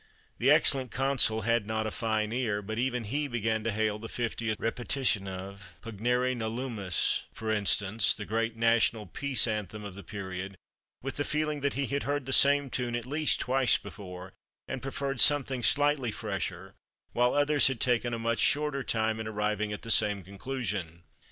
The 0.39 0.49
excellent 0.49 0.89
Consul 0.89 1.41
had 1.43 1.67
not 1.67 1.85
a 1.85 1.91
fine 1.91 2.33
ear, 2.33 2.63
but 2.63 2.79
even 2.79 3.03
he 3.03 3.27
began 3.27 3.63
to 3.63 3.71
hail 3.71 3.99
the 3.99 4.09
fiftieth 4.09 4.59
repetition 4.59 5.27
of 5.27 5.75
"Pugnare 5.83 6.33
nolumus," 6.33 7.25
for 7.31 7.51
instance 7.51 8.15
the 8.15 8.25
great 8.25 8.55
national 8.55 9.05
peace 9.05 9.45
anthem 9.45 9.83
of 9.85 9.93
the 9.93 10.01
period 10.01 10.57
with 11.03 11.17
the 11.17 11.23
feeling 11.23 11.61
that 11.61 11.75
he 11.75 11.85
had 11.85 12.01
heard 12.01 12.25
the 12.25 12.33
same 12.33 12.71
tune 12.71 12.95
at 12.95 13.05
least 13.05 13.39
twice 13.41 13.77
before, 13.77 14.33
and 14.67 14.81
preferred 14.81 15.21
something 15.21 15.61
slightly 15.61 16.11
fresher, 16.11 16.73
while 17.13 17.35
others 17.35 17.67
had 17.67 17.79
taken 17.79 18.11
a 18.11 18.17
much 18.17 18.39
shorter 18.39 18.83
time 18.83 19.19
in 19.19 19.27
arriving 19.27 19.71
at 19.71 19.83
the 19.83 19.91
same 19.91 20.23
conclusion. 20.23 21.03